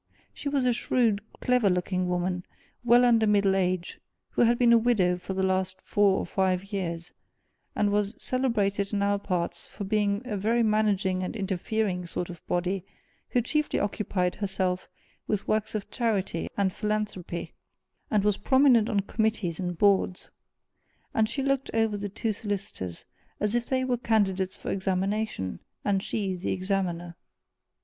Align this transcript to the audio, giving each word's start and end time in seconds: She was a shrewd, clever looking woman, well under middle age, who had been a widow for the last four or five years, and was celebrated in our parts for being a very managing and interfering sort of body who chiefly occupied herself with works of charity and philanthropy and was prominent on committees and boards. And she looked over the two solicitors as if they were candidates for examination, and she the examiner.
She 0.33 0.49
was 0.49 0.65
a 0.65 0.73
shrewd, 0.73 1.21
clever 1.41 1.69
looking 1.69 2.07
woman, 2.09 2.43
well 2.83 3.05
under 3.05 3.27
middle 3.27 3.55
age, 3.55 3.99
who 4.31 4.41
had 4.41 4.57
been 4.57 4.73
a 4.73 4.77
widow 4.79 5.19
for 5.19 5.35
the 5.35 5.43
last 5.43 5.79
four 5.79 6.17
or 6.17 6.25
five 6.25 6.71
years, 6.73 7.13
and 7.75 7.91
was 7.91 8.15
celebrated 8.17 8.93
in 8.93 9.03
our 9.03 9.19
parts 9.19 9.67
for 9.67 9.83
being 9.83 10.23
a 10.25 10.35
very 10.35 10.63
managing 10.63 11.21
and 11.21 11.35
interfering 11.35 12.07
sort 12.07 12.31
of 12.31 12.43
body 12.47 12.83
who 13.29 13.43
chiefly 13.43 13.79
occupied 13.79 14.33
herself 14.33 14.87
with 15.27 15.47
works 15.47 15.75
of 15.75 15.91
charity 15.91 16.47
and 16.57 16.73
philanthropy 16.73 17.53
and 18.09 18.23
was 18.23 18.37
prominent 18.37 18.89
on 18.89 19.01
committees 19.01 19.59
and 19.59 19.77
boards. 19.77 20.31
And 21.13 21.29
she 21.29 21.43
looked 21.43 21.69
over 21.75 21.95
the 21.95 22.09
two 22.09 22.33
solicitors 22.33 23.05
as 23.39 23.53
if 23.53 23.67
they 23.69 23.83
were 23.83 23.97
candidates 23.97 24.57
for 24.57 24.71
examination, 24.71 25.59
and 25.85 26.01
she 26.01 26.33
the 26.35 26.53
examiner. 26.53 27.15